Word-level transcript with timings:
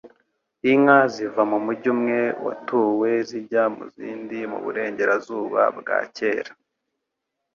Inka 0.71 0.99
ziva 1.13 1.41
mu 1.51 1.57
mujyi 1.65 1.87
umwe 1.95 2.19
watuwe 2.45 3.09
zijya 3.29 3.63
mu 3.75 3.83
zindi 3.95 4.37
mu 4.51 4.59
Burengerazuba 4.63 5.61
bwa 5.77 5.97
Kera. 6.15 6.51